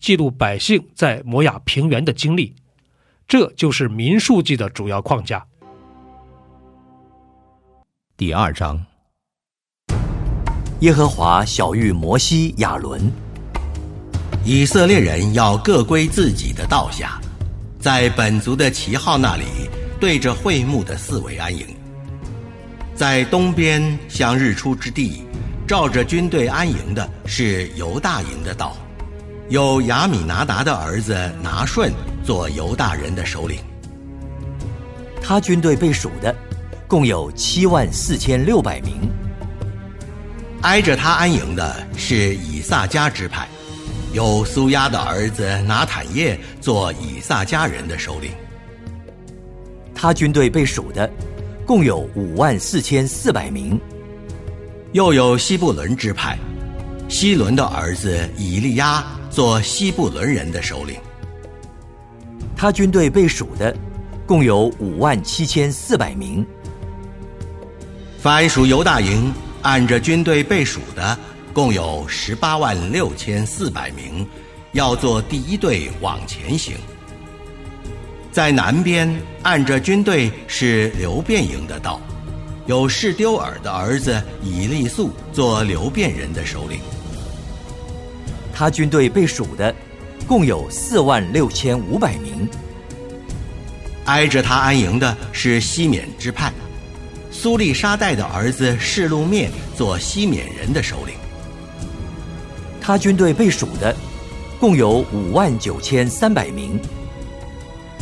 [0.00, 2.54] 记录百姓在摩亚平原的经历。
[3.28, 5.46] 这就是民数记的主要框架。
[8.16, 8.84] 第二章。
[10.80, 13.12] 耶和华小谕摩西、亚伦：
[14.44, 17.20] 以色列人要各归自己的道下，
[17.78, 19.44] 在本族的旗号那里，
[20.00, 21.66] 对着会幕的四围安营。
[22.94, 25.22] 在东边向日出之地，
[25.68, 28.74] 照着军队安营的是犹大营的道，
[29.50, 31.12] 有亚米拿达的儿子
[31.42, 31.92] 拿顺
[32.24, 33.58] 做犹大人的首领。
[35.20, 36.32] 他军队被数的，
[36.86, 39.10] 共有七万四千六百名。
[40.62, 43.48] 挨着他安营的是以萨迦支派，
[44.12, 48.30] 有苏亚的儿子拿坦叶做以萨迦人的首领。
[49.92, 51.10] 他军队被数的，
[51.66, 53.76] 共有五万四千四百名。
[54.92, 56.38] 又有西布伦支派，
[57.08, 60.96] 西伦的儿子以利亚做西布伦人的首领。
[62.56, 63.74] 他军队被数的，
[64.26, 66.44] 共有五万七千四百名。
[68.18, 69.32] 凡属犹大营。
[69.62, 71.18] 按着军队被数的，
[71.52, 74.26] 共有十八万六千四百名，
[74.72, 76.76] 要做第一队往前行。
[78.32, 82.00] 在南边，按着军队是流变营的道，
[82.64, 86.80] 有士丢尔的儿子以利素做流变人的首领。
[88.60, 89.74] 他军队被数的，
[90.28, 92.46] 共有四万六千五百名。
[94.04, 96.52] 挨着他安营的是西缅支派。
[97.30, 101.14] 苏利沙代的儿子示路灭做西缅人的首领，
[102.82, 103.96] 他军队被数的
[104.60, 106.78] 共有五万九千三百名。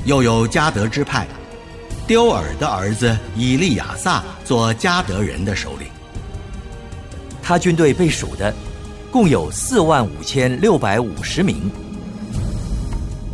[0.07, 1.25] 又有加德支派，
[2.05, 5.87] 丢尔的儿子以利亚撒做加德人的首领，
[7.41, 8.53] 他军队被数的
[9.11, 11.71] 共有四万五千六百五十名。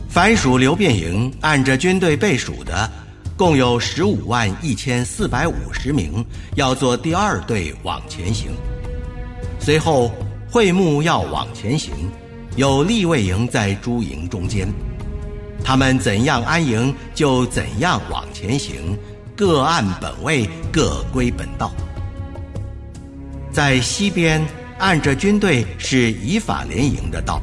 [0.08, 2.90] 凡属流变营按着军队被数的。
[3.36, 6.24] 共有十五万一千四百五十名，
[6.54, 8.52] 要做第二队往前行。
[9.58, 10.08] 随后
[10.48, 11.92] 会幕要往前行，
[12.54, 14.72] 有立位营在诸营中间，
[15.64, 18.96] 他们怎样安营就怎样往前行，
[19.34, 21.72] 各按本位，各归本道。
[23.50, 24.40] 在西边
[24.78, 27.40] 按着军队是以法联营的道，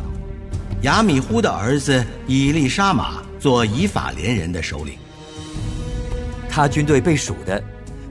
[0.81, 4.95] 亚米忽的儿子以利沙玛做以法联人的首领。
[6.49, 7.63] 他军队被数的，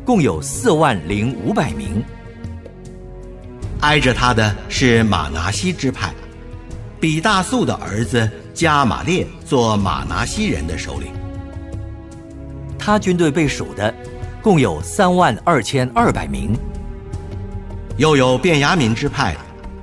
[0.04, 2.02] 共有四万零五百名。
[3.80, 6.12] 挨着他的是马拿西支派，
[6.98, 11.12] 比大素的儿子加马列做马拿西人的首领。
[12.78, 13.94] 他军队被数的，
[14.42, 16.58] 共有三万二千二百名。
[18.00, 19.36] 又有便雅悯之派，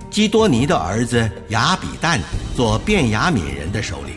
[0.10, 2.20] 基多尼的儿子雅比旦
[2.56, 4.16] 做便雅悯人的首领。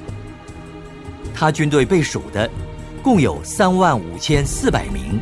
[1.34, 2.50] 他军队被数的。
[3.02, 5.18] 共有三万五千四百名。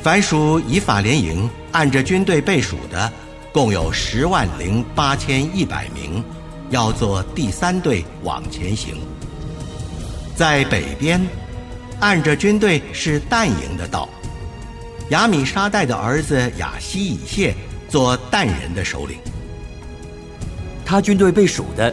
[0.00, 3.12] 凡属以法联营按着军队被数的，
[3.52, 6.22] 共有十万零八千一百名，
[6.70, 8.94] 要做第三队往前行。
[10.36, 11.20] 在北边，
[11.98, 14.08] 按着军队是但营的道，
[15.10, 17.54] 亚米沙代的儿子亚西以谢
[17.88, 19.18] 做但人的首领。
[20.84, 21.92] 他军队被数的，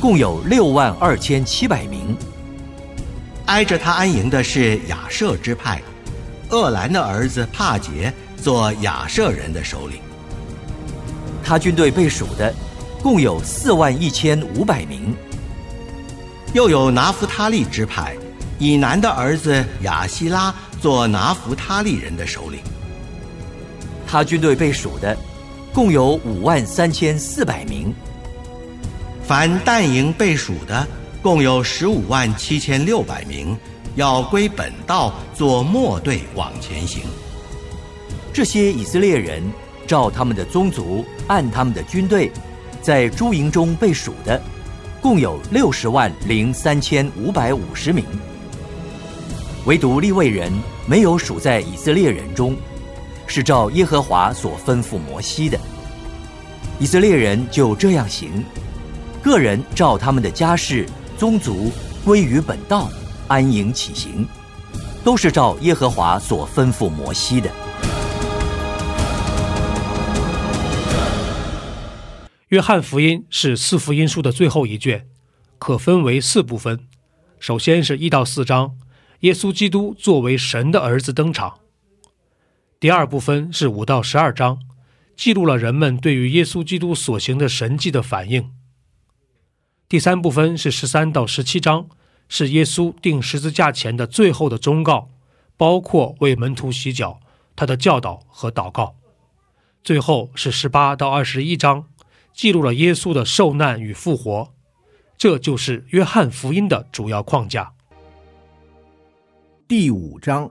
[0.00, 2.16] 共有六万二千七百名。
[3.46, 5.80] 挨着他安营的是亚舍支派，
[6.48, 10.00] 厄兰的儿子帕杰做亚舍人的首领。
[11.44, 12.52] 他军队被数的，
[13.02, 15.14] 共有四万一千五百名。
[16.54, 18.16] 又有拿弗他利支派，
[18.58, 22.60] 以南的儿子亚希拉做拿弗他利人的首领。
[24.06, 25.16] 他军队被数的，
[25.72, 27.90] 共有五万三千四百名。
[29.26, 30.86] 凡但营被数的。
[31.22, 33.56] 共有十五万七千六百名，
[33.94, 37.02] 要归本道做末队往前行。
[38.30, 39.42] 这些以色列人
[39.86, 42.30] 照他们的宗族，按他们的军队，
[42.82, 44.38] 在诸营中被数的，
[45.00, 48.04] 共有六十万零三千五百五十名。
[49.64, 50.52] 唯独利未人
[50.86, 52.54] 没有数在以色列人中，
[53.26, 55.58] 是照耶和华所吩咐摩西的。
[56.78, 58.44] 以色列人就这样行，
[59.22, 60.86] 个人照他们的家世、
[61.16, 61.72] 宗族
[62.04, 62.90] 归于本道，
[63.28, 64.28] 安营起行，
[65.02, 67.50] 都是照耶和华所吩咐摩西的。
[72.48, 75.06] 约翰福音是四福音书的最后一卷，
[75.58, 76.78] 可分为四部分。
[77.40, 78.72] 首先是一到四章。
[79.24, 81.60] 耶稣基督作为神的儿子登场。
[82.78, 84.60] 第二部分是五到十二章，
[85.16, 88.52] 记录了人们对于耶稣基督所行的神迹的反应。
[89.88, 91.88] 第三部分是十三到十七章，
[92.28, 95.08] 是耶稣定十字架前的最后的忠告，
[95.56, 97.18] 包括为门徒洗脚、
[97.56, 98.96] 他的教导和祷告。
[99.82, 101.86] 最后是十八到二十一章，
[102.34, 104.52] 记录了耶稣的受难与复活。
[105.16, 107.73] 这就是约翰福音的主要框架。
[109.66, 110.50] 第五章，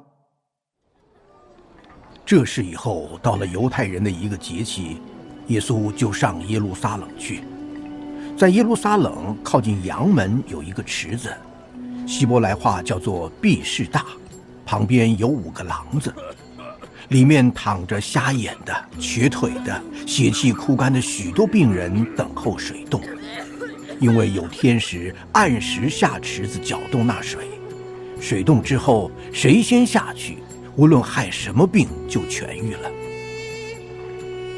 [2.26, 4.98] 这事以后到了犹太人的一个节期，
[5.50, 7.44] 耶稣就上耶路撒冷去。
[8.36, 11.32] 在耶路撒冷靠近阳门有一个池子，
[12.08, 14.04] 希伯来话叫做毕士大，
[14.66, 16.12] 旁边有五个廊子，
[17.10, 23.00] 里面躺着瞎眼的、瘸腿的、血气枯干的许多病人，等候水动，
[24.00, 27.48] 因为有天时按时下池子搅动那水。
[28.24, 30.38] 水冻之后，谁先下去，
[30.78, 32.90] 无论害什么病，就痊愈了。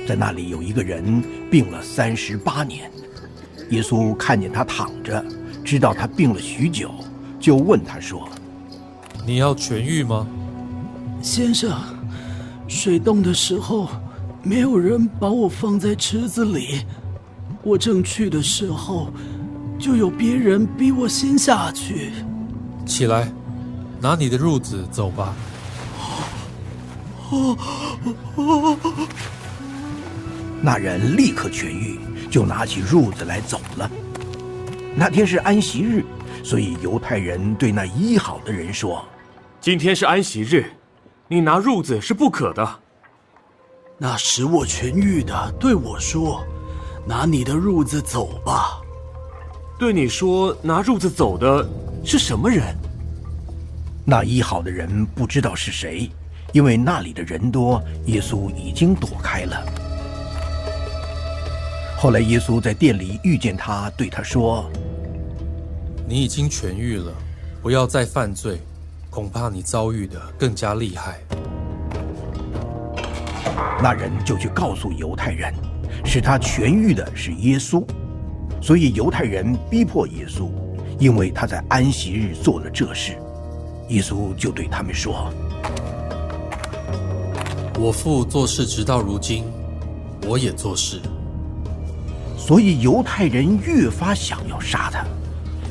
[0.07, 1.19] 在那里有一个人
[1.49, 2.91] 病了三十八年，
[3.71, 5.25] 耶稣看见他躺着，
[5.63, 6.91] 知道他病了许久，
[7.39, 8.29] 就问他说
[9.25, 10.27] ：“你要痊愈吗？”
[11.19, 11.75] 先生，
[12.67, 13.89] 水冻的时候，
[14.43, 16.85] 没有人把我放在池子里，
[17.63, 19.11] 我正去的时候，
[19.79, 22.11] 就有别人比我先下去。
[22.85, 23.27] 起来。
[24.05, 25.33] 拿你的褥子走吧。
[30.61, 31.99] 那人立刻痊愈，
[32.29, 33.89] 就拿起褥子来走了。
[34.95, 36.05] 那天是安息日，
[36.43, 39.03] 所以犹太人对那医好的人说
[39.59, 40.71] ：“今天是安息日，
[41.27, 42.79] 你拿褥子是不可的。”
[43.97, 46.45] 那使我痊愈的对我说
[47.09, 48.79] ：“拿你的褥子走吧。”
[49.79, 51.67] 对你说拿褥子走的
[52.03, 52.77] 是什么人？
[54.07, 56.07] 那医好的人不知道是谁，
[56.53, 59.65] 因为那里的人多，耶稣已经躲开了。
[61.97, 64.69] 后来耶稣在店里遇见他，对他说
[66.07, 67.11] ：“你已经痊愈了，
[67.63, 68.59] 不要再犯罪，
[69.09, 71.19] 恐怕你遭遇的更加厉害。”
[73.81, 75.51] 那人就去告诉犹太人，
[76.05, 77.83] 使他痊愈的是耶稣，
[78.61, 80.51] 所以犹太人逼迫耶稣，
[80.99, 83.17] 因为他在安息日做了这事。
[83.89, 85.31] 耶稣就对他们说
[87.79, 89.43] ：“我父做事直到如今，
[90.27, 90.99] 我也做事。
[92.35, 95.05] 所以犹太人越发想要杀他，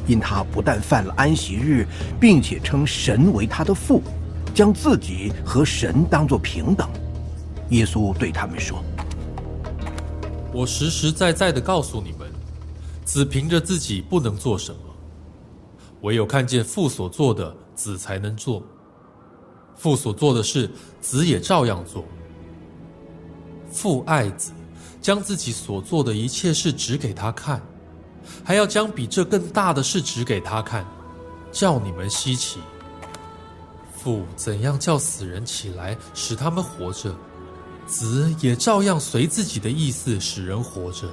[0.07, 1.87] 因他不但犯了安息日，
[2.21, 4.01] 并且称神为他的父，
[4.55, 6.89] 将自己和神当作平等。”
[7.71, 8.81] 耶稣对他们说
[10.55, 12.31] ：“我实实在在的告诉你们，
[13.05, 14.79] 子凭着自己不能做什么，
[16.03, 18.63] 唯有看见父所做的。”子才能做，
[19.77, 22.05] 父所做的事，子也照样做。
[23.71, 24.53] 父爱子，
[25.01, 27.61] 将自己所做的一切事指给他看，
[28.45, 30.87] 还要将比这更大的事指给他看，
[31.51, 32.61] 叫你们稀奇。
[33.97, 37.15] 父怎样叫死人起来，使他们活着，
[37.87, 41.09] 子也照样随自己的意思使人活着。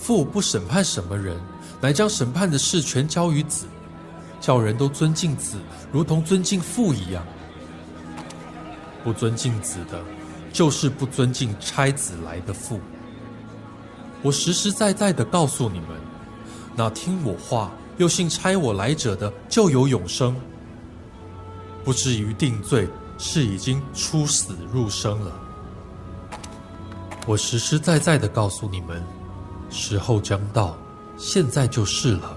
[0.00, 1.40] 父不审判什么人，
[1.80, 3.66] 乃将审判的事全交于子。
[4.42, 5.56] 叫人都尊敬子，
[5.92, 7.24] 如同尊敬父一样。
[9.04, 10.02] 不尊敬子的，
[10.52, 12.80] 就是不尊敬差子来的父。
[14.20, 15.88] 我实实在在的告诉你们，
[16.74, 20.36] 那听我话又信差我来者的，就有永生，
[21.84, 25.32] 不至于定罪，是已经出死入生了。
[27.26, 29.00] 我实实在在的告诉你们，
[29.70, 30.76] 时候将到，
[31.16, 32.36] 现在就是了。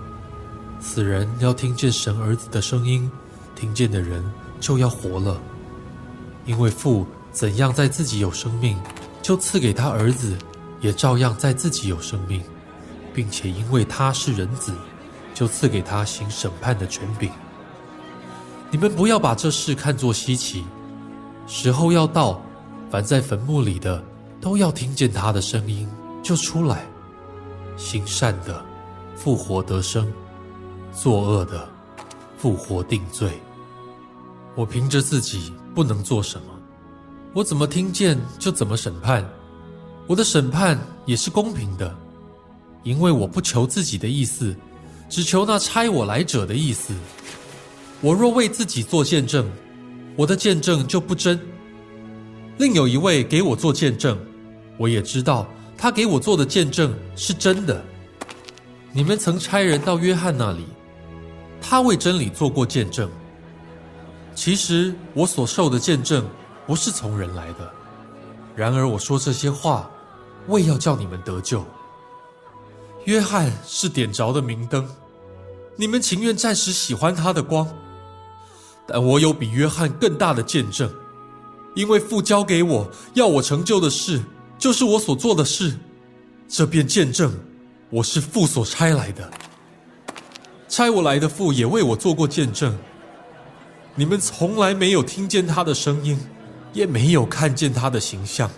[0.88, 3.10] 死人要听见神儿子的声音，
[3.56, 4.24] 听见的人
[4.60, 5.42] 就要活了。
[6.46, 8.78] 因为父怎样在自己有生命，
[9.20, 10.38] 就赐给他儿子，
[10.82, 12.40] 也照样在自己有生命，
[13.16, 14.74] 并且因为他是人子，
[15.34, 17.32] 就赐给他行审判的权柄。
[18.70, 20.64] 你们不要把这事看作稀奇，
[21.48, 22.40] 时候要到，
[22.92, 24.02] 凡在坟墓里的
[24.40, 25.90] 都要听见他的声音，
[26.22, 26.86] 就出来。
[27.76, 28.64] 行善的
[29.16, 30.10] 复活得生，
[30.96, 31.70] 作恶的
[32.38, 33.30] 复活定罪。
[34.56, 36.48] 我凭着自己不能做什么，
[37.34, 39.28] 我怎么听见就怎么审判。
[40.08, 41.94] 我的审判也是公平的，
[42.84, 44.56] 因为我不求自己的意思，
[45.10, 46.94] 只求那差我来者的意思。
[48.02, 49.50] 我若为自己做见证，
[50.16, 51.40] 我的见证就不真。
[52.58, 54.18] 另有一位给我做见证，
[54.78, 55.46] 我也知道。
[55.78, 57.84] 他给我做的见证是真的。
[58.94, 60.64] 你们曾差人到约翰那里，
[61.68, 63.10] 他为真理做过见证。
[64.36, 66.24] 其实我所受的见证
[66.68, 67.72] 不是从人来的，
[68.56, 69.90] 然而我说这些话，
[70.48, 71.66] 为要叫你们得救。
[73.06, 74.88] 约翰是点着的明灯，
[75.76, 77.68] 你们情愿暂时喜欢他的光，
[78.86, 80.88] 但我有比约翰更大的见证，
[81.74, 84.22] 因为父交给我要我成就的事。
[84.58, 85.78] 就是我所做的事，
[86.48, 87.34] 这便见证
[87.90, 89.30] 我是父所差来的。
[90.76, 92.78] 差我来的父也为我做过见证。
[93.96, 96.20] 你们从来没有听见他的声音，
[96.74, 98.52] 也没有看见他的形象。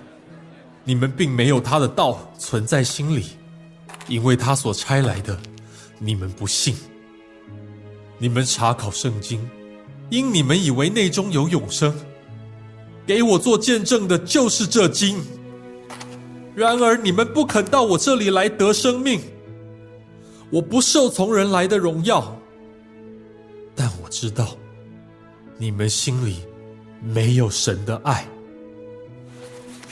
[0.83, 3.27] 你们并没有他的道存在心里，
[4.07, 5.37] 因为他所差来的，
[5.99, 6.75] 你们不信。
[8.17, 9.47] 你们查考圣经，
[10.09, 11.93] 因你们以为内中有永生。
[13.05, 15.23] 给我做见证的就是这经。
[16.55, 19.21] 然而你们不肯到我这里来得生命，
[20.49, 22.37] 我不受从人来的荣耀。
[23.75, 24.57] 但我知道，
[25.57, 26.37] 你们心里
[27.01, 28.25] 没有神的爱。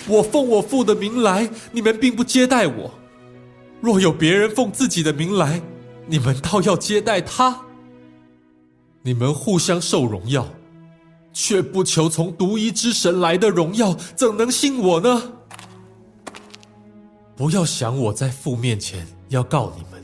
[0.08, 2.92] 我奉我父的名来，你们并不接待我；
[3.82, 5.62] 若有别人奉自己的名来，
[6.08, 7.60] 你们倒要接待他。
[9.02, 10.48] 你们互相受荣耀，
[11.32, 15.34] 却不求从独一之神来的荣耀，怎能信我呢？
[17.36, 19.95] 不要想我在父面前要告你们，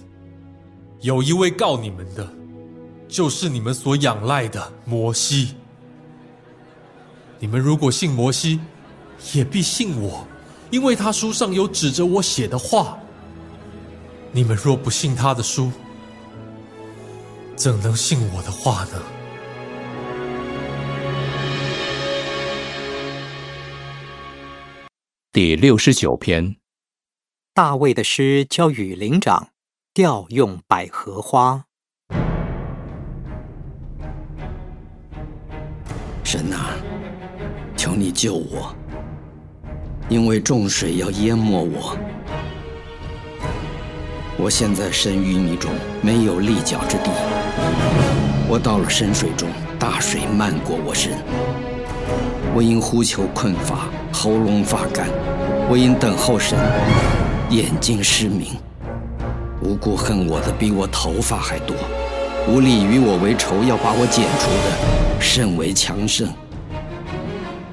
[1.02, 2.32] 有一位告你们的，
[3.08, 5.56] 就是你们所仰赖的摩西。
[7.40, 8.60] 你们如果信摩西，
[9.34, 10.28] 也必信我，
[10.70, 13.00] 因为他书上有指着我写的话。
[14.32, 15.72] 你们若不信他的书，
[17.56, 19.02] 怎能信我的话呢？
[25.32, 26.58] 第六十九篇。
[27.56, 29.50] 大卫的诗叫羽林长
[29.94, 31.66] 调用百合花。
[36.24, 36.72] 神啊，
[37.76, 38.74] 求你救我，
[40.08, 41.98] 因为重水要淹没我。
[44.38, 45.70] 我现在身淤泥中，
[46.02, 47.12] 没有立脚之地。
[48.48, 51.12] 我到了深水中，大水漫过我身。
[52.56, 55.10] 我因呼求困乏，喉咙发干；
[55.70, 56.58] 我因等候神。
[57.50, 58.54] 眼睛失明，
[59.62, 61.76] 无故恨我的比我头发还多，
[62.48, 66.28] 无力与我为仇要把我剪除的甚为强盛。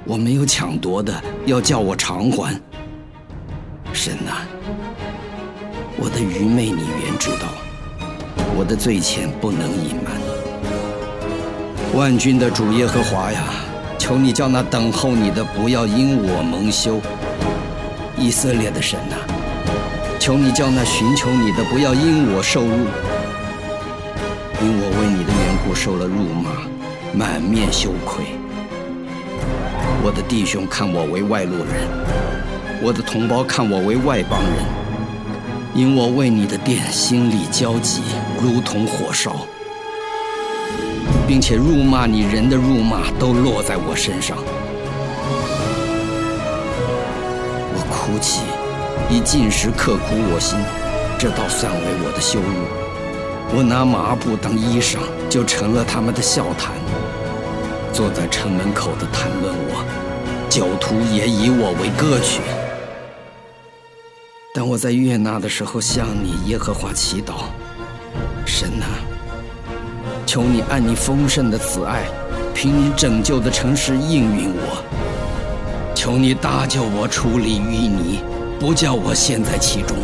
[0.05, 1.13] 我没有抢夺的，
[1.47, 2.55] 要叫我偿还。
[3.93, 4.45] 神啊，
[5.97, 7.49] 我的愚昧你原知道，
[8.55, 10.13] 我的罪愆不能隐瞒。
[11.95, 13.45] 万军的主耶和华呀，
[13.99, 17.01] 求你叫那等候你的不要因我蒙羞。
[18.19, 19.17] 以色列的神呐。
[20.29, 22.69] 求你叫那寻求你的不要因我受辱，
[24.61, 26.51] 因我为你的缘故受了辱骂，
[27.15, 28.27] 满面羞愧。
[30.05, 31.89] 我的弟兄看我为外路人，
[32.83, 34.67] 我的同胞看我为外邦人，
[35.75, 38.03] 因我为你的殿心里焦急，
[38.39, 39.47] 如同火烧，
[41.27, 44.37] 并且辱骂你人的辱骂都落在我身上，
[47.73, 48.43] 我哭泣。
[49.11, 50.59] 以进食刻苦我心，
[51.19, 53.57] 这倒算为我的羞辱。
[53.57, 54.99] 我拿麻布当衣裳，
[55.31, 56.75] 就成了他们的笑谈。
[57.91, 59.83] 坐在城门口的谈论我，
[60.51, 62.43] 酒徒也以我为歌曲。
[64.55, 67.49] 当我在悦纳的时候，向你耶和华祈祷，
[68.45, 69.01] 神啊，
[70.27, 72.05] 求你按你丰盛的慈爱，
[72.55, 74.85] 凭你拯救的诚实应允我。
[75.95, 78.21] 求你搭救我，出离淤泥。
[78.59, 79.97] 不叫我陷在其中，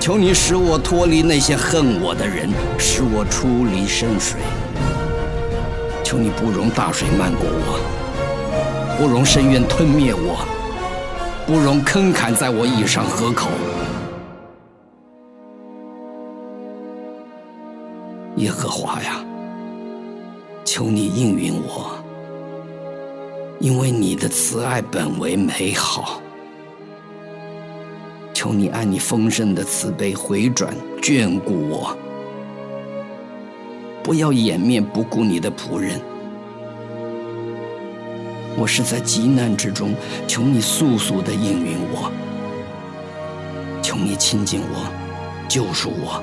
[0.00, 4.40] 求你使我脱离那些恨我的人，使我出离深水。
[6.02, 10.44] 求你不容大水漫过我，不容深渊吞灭我，
[11.46, 13.48] 不容坑坎在我以上河口。
[18.36, 19.24] 耶和华呀，
[20.64, 21.96] 求你应允我，
[23.60, 26.20] 因为你的慈爱本为美好。
[28.34, 31.96] 求你按你丰盛的慈悲回转眷顾我，
[34.02, 36.00] 不要掩面不顾你的仆人。
[38.56, 39.94] 我是在极难之中，
[40.26, 42.10] 求你速速的应允我，
[43.80, 44.92] 求你亲近我，
[45.48, 46.20] 救赎我，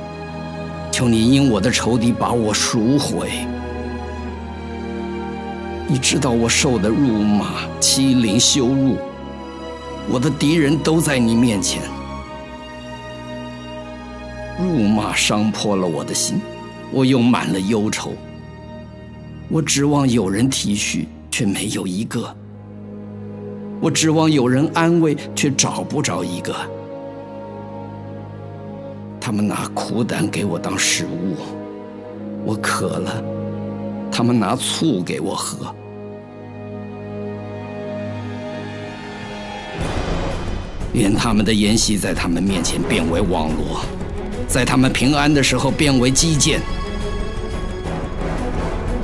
[0.92, 3.30] 求你因我的仇敌把我赎回。
[5.88, 8.98] 你知道我受的辱骂、欺凌、羞辱，
[10.10, 11.82] 我的敌人都在你面前。
[14.60, 16.42] 辱骂伤破了我的心，
[16.92, 18.14] 我又满了忧愁。
[19.50, 21.06] 我指望有人体恤。
[21.32, 22.36] 却没有一个。
[23.80, 26.54] 我指望有人安慰，却找不着一个。
[29.20, 31.38] 他们拿苦胆给我当食物，
[32.46, 33.24] 我渴了，
[34.12, 35.74] 他们拿醋给我喝。
[40.94, 43.80] 愿他们的筵席在他们面前变为网罗，
[44.48, 46.62] 在他们平安的时候变为基建。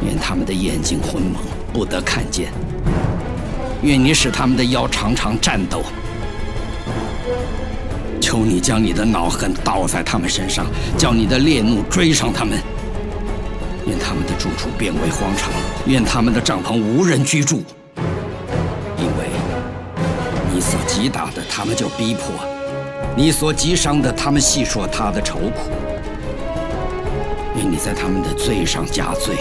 [0.06, 1.42] 愿他们的眼睛昏蒙。
[1.74, 2.52] 不得看见。
[3.84, 5.84] 愿你使他们的腰常常战斗。
[8.20, 10.66] 求你将你的恼恨倒在他们身上，
[10.98, 12.58] 叫你的烈怒追上他们。
[13.86, 15.52] 愿他们的住处变为荒场，
[15.86, 17.64] 愿他们的帐篷无人居住。
[18.98, 19.30] 因为
[20.52, 22.34] 你所击打的，他们就逼迫；
[23.18, 25.72] 你所击伤的，他们细说他的愁苦。
[27.56, 29.36] 愿你在他们的罪上加罪。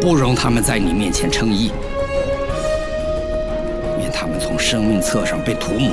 [0.00, 1.70] 不容他们在你面前称义，
[4.00, 5.92] 愿他们从生命册上被涂抹，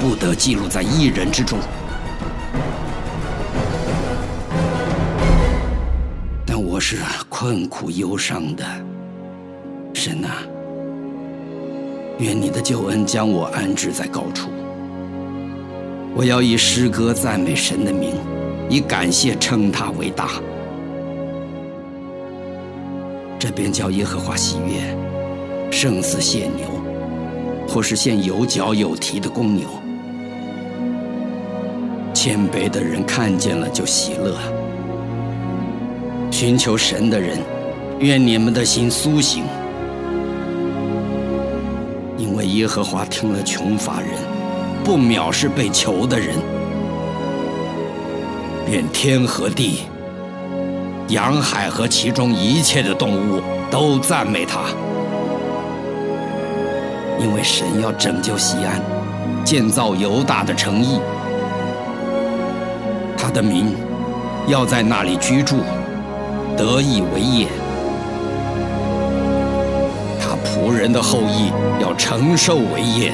[0.00, 1.58] 不得记录在一人之中。
[6.46, 6.96] 但我是
[7.28, 8.64] 困苦忧伤的，
[9.92, 10.38] 神啊，
[12.16, 14.48] 愿你的救恩将我安置在高处。
[16.18, 18.14] 我要以诗歌赞美神的名，
[18.70, 20.30] 以感谢称他为大。
[23.38, 24.96] 这便叫耶和华喜悦，
[25.70, 26.64] 胜似献牛，
[27.68, 29.68] 或是献有角有蹄的公牛。
[32.14, 34.38] 谦卑的人看见了就喜乐，
[36.30, 37.38] 寻求神的人，
[38.00, 39.44] 愿你们的心苏醒，
[42.16, 44.10] 因为耶和华听了穷乏人，
[44.86, 46.36] 不藐视被囚的人。
[48.70, 49.80] 愿天和地。
[51.08, 54.60] 洋海和其中一切的动物都赞美他，
[57.20, 58.80] 因为神要拯救西安，
[59.44, 61.00] 建造犹大的城邑，
[63.16, 63.74] 他的民
[64.46, 65.56] 要在那里居住，
[66.56, 67.48] 得以为业。
[70.20, 73.12] 他仆人的后裔要承受为业，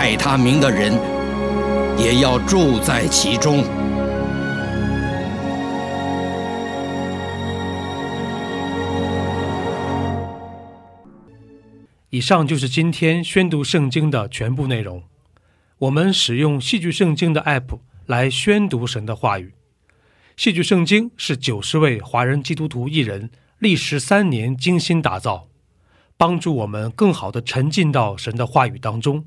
[0.00, 0.94] 爱他名的人
[1.98, 3.62] 也要住在其中。
[12.08, 15.02] 以上就是今天宣读圣经的全部内容。
[15.76, 19.52] 我们使用戏剧圣经的 App 来宣读神的话语。
[20.34, 25.48] 戏剧圣经是九十位华人基督徒艺人历时三年精心打造，
[26.16, 29.26] 帮助我们更好的沉浸到神的话语当中。